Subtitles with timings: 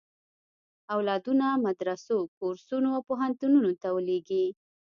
[0.95, 4.45] اولادونه مدرسو، کورسونو او پوهنتونونو ته ولېږي.